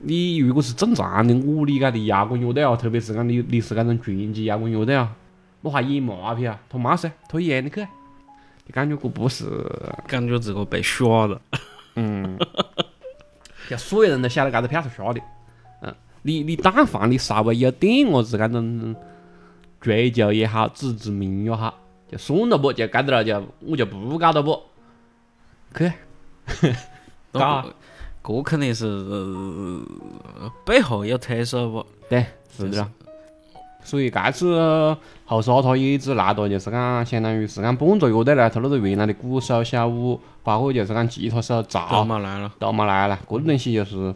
[0.00, 5.14] 你如果是正常的我理解的摇滚乐队啊，特别是讲你你是搿种传奇摇滚乐队啊，
[5.61, 6.61] 那还演麻片啊？
[6.68, 7.87] 他没噻，他演的去。
[8.72, 9.44] 感觉过不是，
[10.06, 11.40] 感觉这个被耍了。
[11.96, 12.38] 嗯，
[13.68, 15.20] 就所有人都晓得搿个片是瞎的。
[16.22, 18.94] 嗯，你你但凡你稍微有点么子搿种
[19.80, 21.74] 追求也好，自知之明也好，
[22.11, 24.61] 就算了不，就搿点了，就我就不搞了不。
[25.74, 25.92] 去，
[27.33, 27.64] 搞
[28.22, 31.87] 那个肯定是呃背后有推手不？
[32.09, 32.90] 对，是的了。
[33.83, 42.52] 所以搿次后沙他也只来到，就是讲相当于是讲帮助乐队来他那个原来的鼓手小五，包括就是讲吉他手都赵没来了。
[42.59, 43.18] 都没来了。
[43.26, 44.14] 搿个东西就是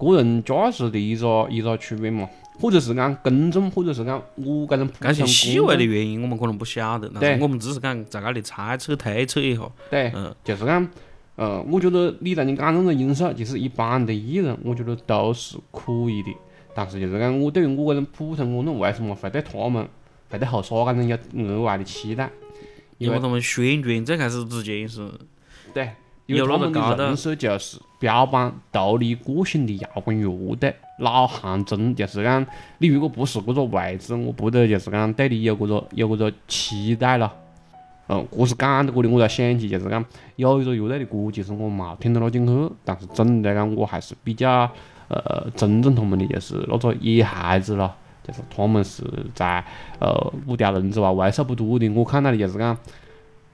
[0.00, 9.62] 个人价值的一个一个区别嘛，或者是讲公众，或者是讲我搿种些通细微的原因我们可能不晓得，但是我们只是讲在搿里猜测推测一下。
[9.90, 10.88] 对，嗯，就是讲，
[11.36, 16.30] 呃，我觉得你在你讲这种因素，就是一般的艺人，我觉得都是可以的。
[16.74, 19.86] 但是就是讲，我对于我这种普通观众，为什么会对他们，
[20.28, 22.30] 会对后沙搿种有额外的期待？
[22.98, 25.10] 因为他们宣传最开始之前是
[25.72, 25.90] 对，
[26.36, 32.44] 有他们那么高的的人设就是标榜独立个性的摇滚乐队，老汉中，就是讲
[32.78, 37.32] 你如果不是搿个位置，我不得就是讲对你有搿个有搿个期待了。
[38.08, 40.04] 嗯，故事讲到搿里，我才想起就是讲
[40.36, 44.70] 有一个乐队的歌，其实我冇听得那进去，但是总的来讲，我还是比较
[45.08, 49.64] 呃尊重他们的，就是那个野孩子咯，就是他们是在
[49.98, 52.76] 呃五条人之外为数不多的，我看到的就是讲。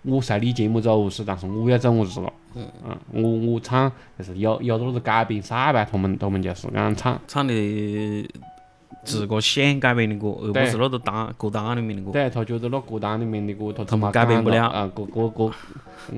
[0.09, 2.33] 我随你节目走是，但是我要走我自个。
[2.57, 7.55] 嗯，我我唱就是有有那个改编赛呗，他们他们就是讲唱，唱的
[9.05, 12.11] 自个想改编的歌，而不是那个单歌单里面的歌。
[12.13, 15.51] 对他觉得那歌单里面的歌他他们没改编不了啊，歌歌歌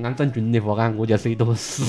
[0.02, 1.82] 按郑钧的话讲，我就是一坨屎。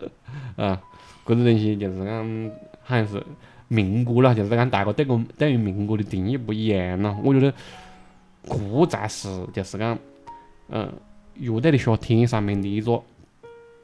[0.56, 0.80] 啊，
[1.24, 2.50] 搿个东西就是讲
[2.82, 3.22] 好像是
[3.68, 7.16] 民歌了，就是讲大家对个对于民歌的定义不一样咯。
[7.24, 7.52] 我觉得
[8.46, 9.98] 搿才是就是讲，
[10.68, 10.92] 嗯，
[11.34, 13.02] 乐队的夏天上面的一个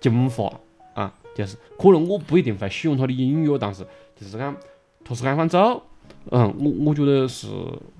[0.02, 0.52] 精华
[0.92, 3.82] 啊，就是可能我不一定会喜欢他的音乐，但是
[4.14, 4.54] 就是讲
[5.02, 5.82] 他是这样走。
[6.30, 7.48] 嗯，我我觉得是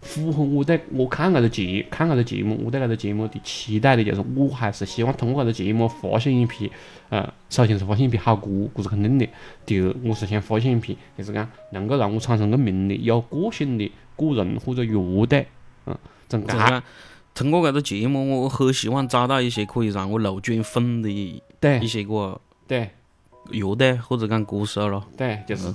[0.00, 6.70] 符合我对我看搿个节看搿个节目，我对搿个节目的期待的，就是我还是希望通过搿个节目发现一批，
[7.08, 9.28] 呃，首先是发现一批好歌，搿是肯定的。
[9.66, 15.46] 第二，我是想发现一批，就是讲能够让我产生共鸣的、有个性的个人或者乐队，
[15.86, 16.82] 嗯，从搿就是讲
[17.34, 21.42] 通过搿个节目，我很希望找到一些可以让我路转粉的
[21.77, 22.90] 一对些个对。
[23.51, 25.05] 乐队或者讲歌手咯。
[25.16, 25.75] 对，就是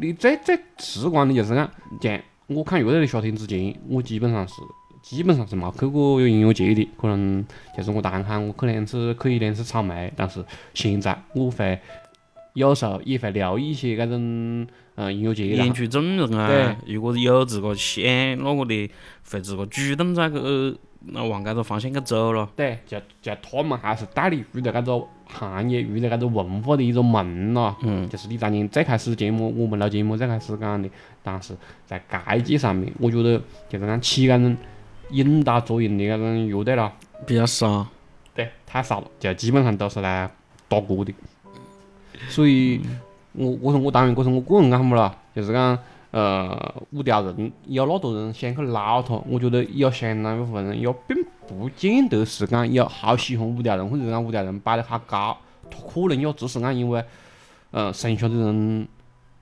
[0.00, 4.54] 你最最直观的就是讲，像我看乐队的夏天之前，我基本上是
[5.02, 7.44] 基本上是冇去过有音乐节的，可能
[7.76, 11.78] 就是我堂喊我去两次，去一两次草莓，但是现在我会
[12.54, 18.02] 有时候也会留意一些搿种嗯音乐节啦演，出阵容啊对，如果有自个想
[18.38, 18.90] 那个的，
[19.30, 20.74] 会自个主动在搿
[21.06, 22.48] 那往搿个方向去走咯。
[22.54, 27.76] 对，就就他们还是带你入了搿个行业，入了搿个文化的一种门咯。
[27.82, 30.88] 嗯，就是你当年最开始节目，我们录节目最开始讲的，
[31.22, 34.56] 但是在街机上面，我觉得就是讲起搿种
[35.10, 36.92] 引导作用的搿种乐队咯，
[37.26, 37.86] 比较少。
[38.34, 40.30] 对，太少了，就基本上都是来
[40.68, 41.12] 打歌的。
[42.28, 42.80] 所以，
[43.32, 45.78] 我我说我当然，搿是我个人看法啦，就是讲，
[46.10, 55.36] 呃，五条人有那多人想去捞他，我觉得有相当一部分人也并不见得是讲有好喜欢五条人，或者讲五条人摆得好高，
[55.70, 57.04] 他可能也只是讲因为，
[57.70, 58.88] 呃，剩下的人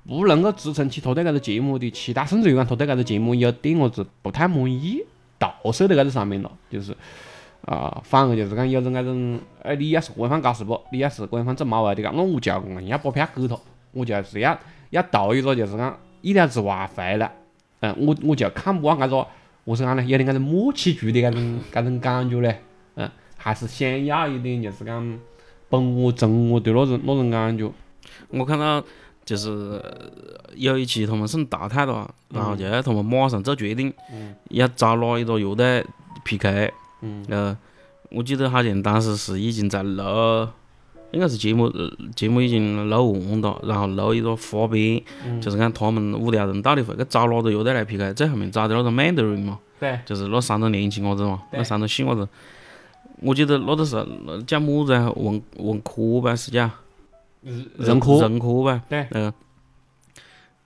[0.07, 5.03] 不能够支撑起他对搿个节目的期待，甚至于讲他对搿个节目有点么子不太满意，
[5.39, 6.97] 投射在搿个上面了，就是。
[7.65, 10.81] 啊，反而就是讲有种搿种，哎，你要是官方搞事不？
[10.91, 13.59] 你要是官方整冇位的讲，那我就硬要把票给他，
[13.93, 14.59] 我就是要
[14.91, 17.33] 要投一个就是讲意料之外回来，
[17.81, 19.27] 嗯，我我就看不惯搿个，
[19.65, 22.61] 我是讲呢，有点搿种默契剧的搿种搿种感觉嘞，
[22.97, 25.19] 嗯，还是想要一点就是讲
[25.69, 27.71] 本我真我的那种那种感觉，
[28.31, 28.83] 我看到
[29.25, 30.11] 就是呃
[30.55, 33.93] 有一期他们送淘汰了，然后就要他们马上做决定，
[34.51, 35.85] 要找哪一个乐队
[36.25, 36.73] PK。
[37.03, 37.57] 嗯，呃，
[38.11, 40.49] 我记得好像当时是已经在录，
[41.13, 45.03] 应该是节目呃节目已经录完了，然后录一个花边，
[45.41, 52.29] 就是讲他们五条人到底会去找哪个乐队来 PK，最后面找的那个 Mandarin 嘛，对，就是那三个年轻伢子嘛，那三个细伢子。
[53.21, 55.11] 我记得那个时候那叫么子啊？
[55.17, 56.71] 文文科吧，是叫
[57.43, 58.83] 人科，任科吧？
[58.89, 59.33] 对嗯。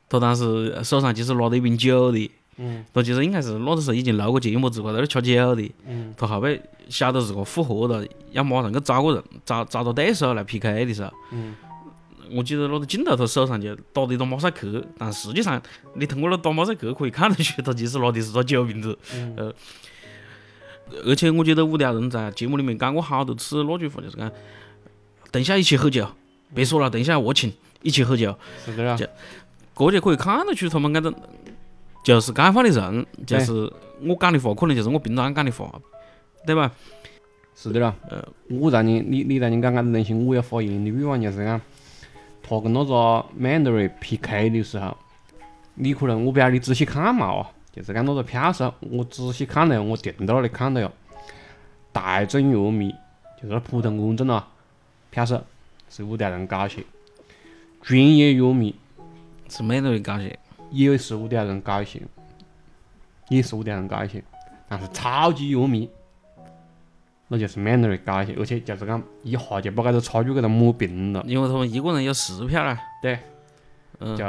[0.09, 5.73] 他当时手上就是拿着一瓶酒的，嗯他其实应该是那个时候已经录过节目，自个在那儿吃酒的。
[5.87, 11.55] 嗯他后背晓得自个复活了，要马上去找个人，找找到对手来 PK 的时候，嗯，
[12.33, 15.61] 我记得那个镜头他手上就打的一个马赛克，但实际上
[15.95, 18.99] 你通过那打马赛克可以看得出，他其实拿的是个酒瓶子。
[19.15, 19.55] 嗯呃，
[21.07, 24.31] 而且我觉得五条人在节目里面讲过好多次那句话，就是讲
[25.31, 26.07] 等一下一起喝酒，
[26.55, 28.37] 别说了，等一下我请，一起喝酒。
[28.63, 31.15] 是的了，这就可以看得出他们那种
[32.03, 35.81] 就是讲话的人，就是我讲的话可能就是我平常讲的话，
[36.47, 36.73] 对吧？
[37.55, 37.95] 是的了。
[38.09, 41.61] 呃，我让你你你让你讲搿种东西，我要发言的欲望，就是讲
[42.43, 44.97] 他跟那个 Mandarin PK 的时候，
[45.75, 50.91] 你可能我不晓得你仔细看嘛哦，就是讲那个票数，我仔细看了，我停到那里看了哟。
[51.93, 52.91] 大众乐迷
[53.41, 54.49] 就是那普通观众啊，
[55.11, 55.39] 票数
[55.89, 56.83] 是五条人高些，
[57.83, 58.75] 专业乐迷
[59.49, 60.39] 是 Mandarin 高些，
[60.73, 62.03] 也有十五条人高一些，
[63.29, 64.25] 也十五条人高一些，
[64.69, 65.89] 但是超级乐迷。
[67.29, 71.23] 那就是 Mandarin 高一些，而且就是讲一下就把这个差距给它抹平了。
[71.27, 72.79] 因为他们一个人有十票啦。
[73.01, 73.19] 对，
[74.01, 74.25] 嗯，就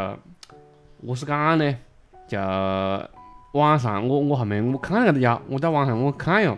[1.01, 1.75] 我是讲呢，
[2.27, 2.39] 就
[3.53, 6.57] 网上我我后面我看了搿个呀，我在网上我看哟，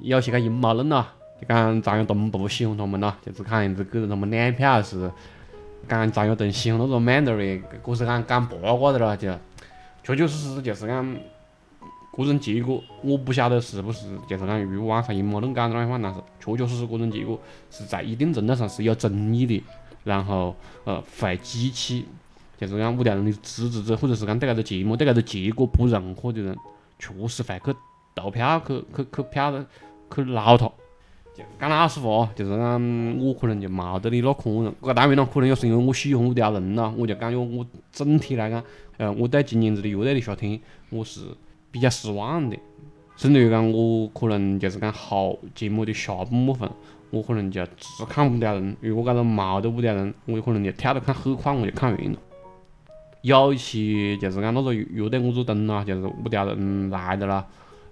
[0.00, 1.06] 有些个阴谋论咯，
[1.40, 5.08] 就讲张亚东不喜欢他们咯，就是看样子给了他们两票是
[5.88, 7.62] 讲张亚东喜欢那个 Mandarin，
[7.94, 9.28] 是讲讲八卦的咯，就
[10.02, 11.16] 确确实实就是讲。
[12.16, 17.36] 个种结果我不晓得是不是就是讲如网上阴谋论讲的那样，但是确确实实个种结果
[17.72, 19.60] 是在一定程度上是有争议的，
[20.04, 22.06] 然后呃会激起
[22.56, 26.56] 就是讲五条人的支持者，或者是讲对搿个节目对搿个结果不认可的人，
[27.00, 27.76] 确实会去
[28.14, 29.64] 投票去去去票
[30.14, 30.70] 去捞他。
[31.58, 38.62] 讲老实话，就是讲我可能就冇得你那可能，搿当然了，可能也是因为我喜欢五条人咯，我就感觉我整体来讲，
[38.96, 41.20] 呃，我对今年子的乐队的夏天我是。
[41.74, 42.56] 比较失望的，
[43.16, 46.70] 甚至于讲我可能就是讲好节目的下半部分，
[47.10, 48.76] 我可能就只看五条人。
[48.80, 52.16] 如果搿个冇得五条人，我有可能就跳得看很快，我就看完了。
[53.22, 57.44] 有一期就是讲那个乐队我做灯啦，就是五条人来的啦。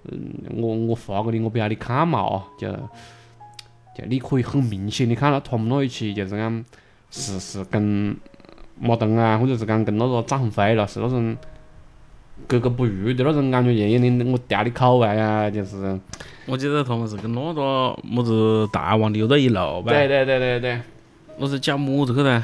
[0.05, 2.69] 嗯，我我发给你，我不晓得你看嘛哦，就
[3.97, 6.65] 就你可以很明显的看到他们那一期就是讲
[7.11, 8.17] 是是跟
[8.81, 11.37] 马东啊，或者是讲跟那个张鸿飞了，是那种。
[12.49, 16.01] 格格不入的那种感觉，就有点我调的口味啊，就是。
[16.47, 19.93] 我记得他们是跟那个么子大王留在一路呗。
[19.93, 20.81] 对对对对对。
[21.37, 22.43] 那是讲么子去的？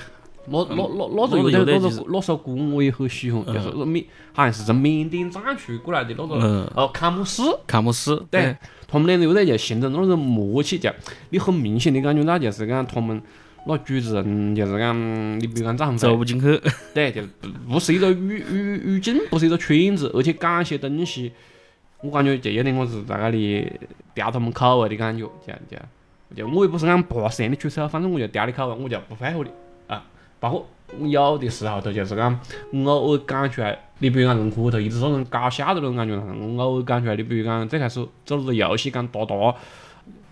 [0.50, 7.42] 那那那那首那那那首歌我也很喜欢，就是缅好像是从缅甸战区过来的那个哦，坎姆斯。
[7.66, 8.24] 坎姆斯。
[8.30, 8.56] 对。
[8.86, 10.90] 他们两个乐队就形成那种默契，就
[11.30, 13.20] 你很明显的感觉到就是讲他们。
[13.66, 16.58] 那主持人就是讲，你比如讲张走不进去，
[16.94, 21.30] 对，就不不是一个语语语境，不是一个圈子，而且讲些东西，
[22.00, 23.70] 我感觉就有点我是在那里
[24.14, 25.76] 吊他们口味的感觉，就就
[26.34, 29.67] 就我也不是讲爬线的出手，反正我就吊你口味，我就不配合的啊。
[30.40, 30.66] 包括
[31.06, 32.40] 有的时候，他就是讲
[32.84, 35.24] 偶尔讲出来，你比如讲认可头一直说人。
[35.26, 39.54] 搞笑的那种感觉，我偶尔讲出来，你比如讲最开始做那个游戏讲哒哒。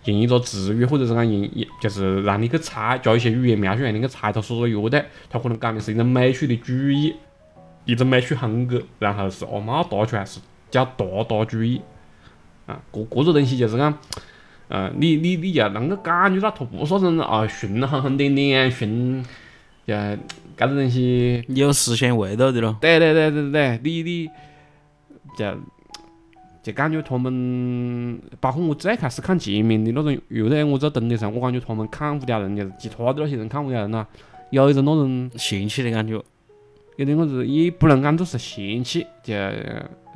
[0.04, 7.12] 用一个词语，或者是讲用，就是让你去猜，加一些语言描述，让你去猜他是个乐队，他可能讲的是一种美术的主义，
[7.84, 10.38] 一种美术风格，然后是阿猫搭出来是
[10.70, 11.80] 叫大大主义，
[12.66, 13.98] 啊，这这个东西就是讲，
[14.68, 19.24] 呃，你你你就能够感觉到他不是那种啊凶狠狠的脸，凶，
[19.86, 22.76] 就搿种东西有实现味道的咯。
[22.80, 24.28] 对对对对对，你你
[25.38, 25.56] 就。
[26.62, 34.04] 就感觉他们，包括我最开始看前面的那种乐队，我在等的时候，我感觉他们看五条人，就是其他的那些人看五条人呐，
[34.50, 36.20] 有一种那种嫌弃的感觉，
[36.96, 39.32] 有点我子也不能讲作是嫌弃，就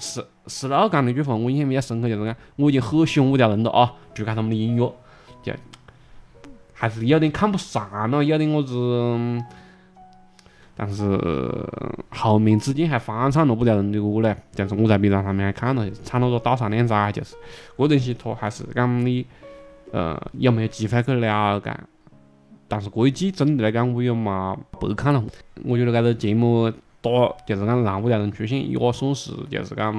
[0.01, 4.93] 是是老讲那句话，我印象比较深刻，就是讲我已经很喜欢五条人了啊，就看他们的音乐，
[5.45, 5.53] 就
[6.75, 8.75] 还是有点看不上了，有点我子。
[10.83, 11.05] 但是
[12.09, 17.37] 后面子健还翻唱了不条人的歌嘞，就是我在 B 站上面还看了，唱那个《岛上靓仔》，就是
[17.77, 19.27] 这东西，他还是讲你，
[19.93, 21.79] 呃，有没有机会去了解？
[22.67, 25.23] 但是这一季总的来讲，我也没白看了。
[25.65, 26.71] 我觉得这个节目
[27.03, 27.11] 打，
[27.45, 29.95] 就是讲让五条人出现，也算是就是讲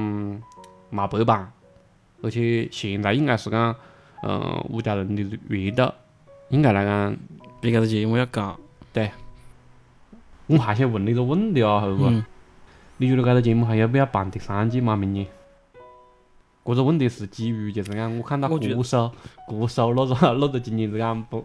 [0.89, 1.51] 没白办。
[2.23, 3.75] 而且现在应该是讲，
[4.23, 5.93] 嗯，五条人的热度
[6.49, 7.15] 应该来讲
[7.59, 8.57] 比这个节目要高。
[8.91, 9.11] 对。
[10.51, 12.09] 我还想问你个问题啊，后不？
[12.97, 14.95] 你觉得这个节目还要不要办第三季嘛？
[14.95, 15.25] 明年？
[16.63, 19.11] 这个问题是基于就是讲，我看到歌手
[19.47, 21.43] 歌手那个那个今年子讲不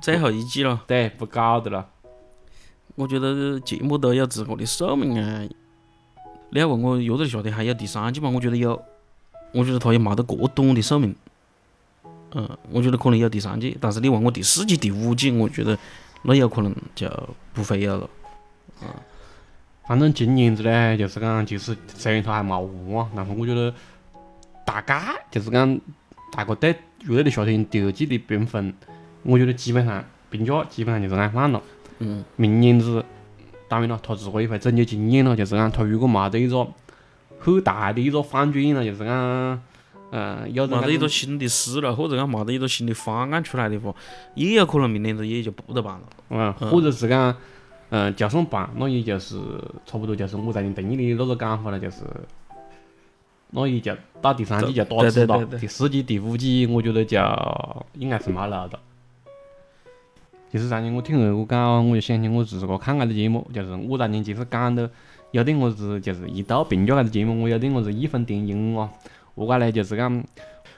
[0.00, 1.86] 最后一季了，对，不搞的了。
[2.94, 5.42] 我觉得节目都有自个的寿命啊。
[6.50, 8.30] 你要问我乐队的夏天还有第三季吗？
[8.34, 8.80] 我觉得有。
[9.52, 11.12] 我觉得他也没得过短的寿命。
[12.32, 15.76] 嗯，我觉得可能有第三季，但是你问我第四季、第五季，我觉得
[16.22, 17.08] 那有可能就
[17.52, 18.08] 不会有了。
[18.80, 18.96] 啊，
[19.86, 23.72] 反正今年子呢，就是讲，就是虽然他还没完啊，但是我觉得
[24.64, 25.80] 大概就是讲，
[26.32, 26.74] 大家对
[27.06, 28.74] 《乐队的夏天》第二季的评分，
[29.22, 31.62] 我觉得基本上评价基本上就是按放了。
[31.98, 33.04] 嗯，明年子，
[33.68, 36.66] 当然了，他自个也会总结经验了，就是讲他如果没得一个
[37.38, 39.62] 很大的一个反转了，就是讲，
[40.12, 43.94] 嗯，有没得一种个新的思路，或者讲没得一个新的方案出来的话，
[44.34, 46.02] 也有可能明年子也就不得办了。
[46.30, 47.36] 嗯，或者是讲，
[47.90, 49.36] 嗯，就算办，那也就是
[49.84, 52.04] 差不多就是我在你定义的那个讲法了，就是，
[53.50, 57.18] 那也就到第三季就打对直了对对，对第四季、第五季我觉得就
[57.94, 58.78] 应该是没了的。
[60.50, 64.90] 其实上天我听二哥讲，我就想起我自个看搿个节目，就是我当年其实讲的
[65.30, 68.90] 有点么子，就是一到评价搿个节目，我有点么子义愤填膺哦。
[69.36, 69.72] 何解呢？
[69.72, 70.22] 就是讲，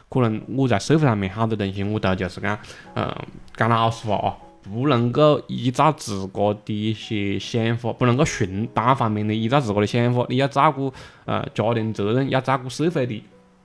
[0.08, 2.56] 可能我在社会上面好多东西，我都就是讲，
[2.94, 3.10] 嗯，
[3.56, 10.92] 讲老实话哦，不能够依照自个的一些想法，不能够纯单方面的依照自个的想法，你要照顾
[11.24, 13.22] 呃家庭责任，要照顾社会的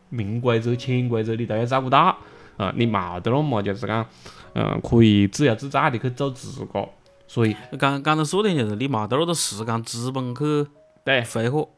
[0.10, 2.18] 明规则、潜规则，你都要照顾到。
[2.58, 4.04] 呃，你冇得那么就是讲，
[4.54, 6.90] 嗯，可以自由自在的去做自个，
[7.28, 10.66] 所以讲讲到说的就是你冇得那个时间、资本去
[11.04, 11.70] 对挥霍，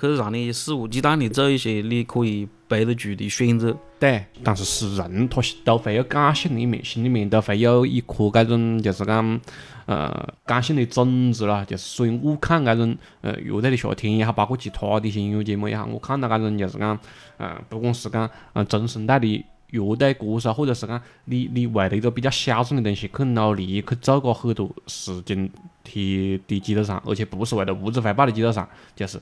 [0.00, 3.76] 去让你肆无忌惮的做一些你可以背得住的选择。
[3.98, 9.40] 对，但是是人他都会有感性的一面，心里面都会有一颗这种就是讲，
[9.86, 11.64] 呃，感性的种子啦。
[11.64, 16.98] 就是所以我看搿种呃乐队的夏天也好，包括其他的一些音乐节目也好，我看到搿种就是讲，
[17.38, 25.50] 呃，不管是讲呃中生代的乐队歌手，或者是讲你你为了一个比较小众的东西去努力去做过很多事情
[25.82, 29.18] 的的基础上，而且不是为了物质回报的基础上，就是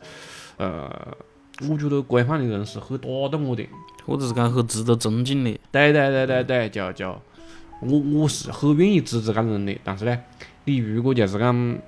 [0.57, 1.16] 呃，
[1.68, 3.66] 我觉得规范的人是很打动我的。
[4.05, 7.09] 或者是讲很值得尊敬的，对对对对对，就就
[7.80, 10.18] 我我是很愿意支持搿种人的，但是呢，
[10.64, 11.78] 你如果就是讲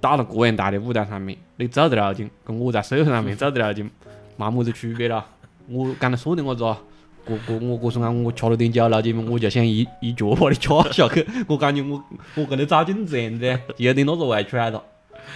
[0.00, 3.90] 到了这样大的舞台上面，你走得了劲，跟我在社会上面走得了劲，
[4.38, 5.22] 没么子区别了。
[5.68, 6.78] 我讲的说的我子啊，
[7.26, 12.02] 我我我我说讲我吃了点酒老，姐我就想一一脚把你掐下去，我感觉我
[12.34, 14.82] 我跟你照镜子样子，有点那个味出来了。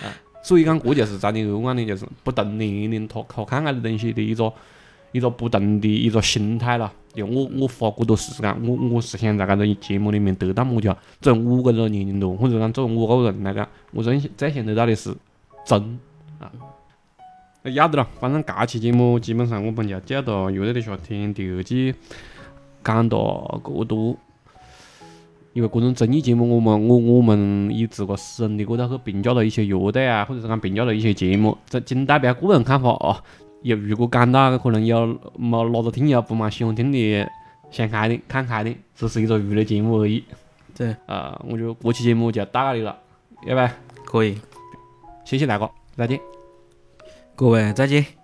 [0.03, 0.09] 啊，
[0.45, 4.53] 所以讲这就是昨天二讲的，就是不同年龄他他看个东西的一个
[5.11, 6.93] 一个不同的一个心态了。
[7.15, 10.95] 就我我花过多时间，我我是想在搿个节目里面得到么家？
[11.23, 15.17] 作为我搿个年龄段，或者讲作为我个人来讲，我最最想得到的是
[15.65, 15.99] 真
[16.39, 16.53] 啊。
[17.63, 21.95] 那要得了，反正搿期节目基本上我们就就到《乐队的夏天》第二季
[22.85, 23.19] 讲到
[23.65, 24.15] 搿多。
[25.55, 33.17] 因为各种综艺节目，我们我我们以自个私人的角度去评价了一些乐队啊，或者是讲评价了一些节目，这仅代表个人看法哦。
[33.63, 37.27] 有如果讲到可能有没哪个听友不蛮喜欢听的，
[37.71, 40.23] 想开点，看开点，只是一个娱乐节目而已。
[40.77, 42.99] 对，呃，我觉得这期节目就到这里了，
[43.47, 43.75] 要不
[44.05, 44.37] 可以。
[45.25, 46.21] 谢谢大家，再见。
[47.37, 48.24] 各位再见。